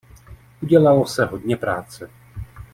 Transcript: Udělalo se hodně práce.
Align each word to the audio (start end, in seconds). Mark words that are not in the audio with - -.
Udělalo 0.61 1.07
se 1.07 1.25
hodně 1.25 1.57
práce. 1.57 2.09